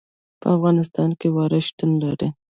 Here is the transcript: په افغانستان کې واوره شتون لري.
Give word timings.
په 0.41 0.47
افغانستان 0.55 1.09
کې 1.19 1.27
واوره 1.35 1.59
شتون 1.67 1.91
لري. 2.03 2.29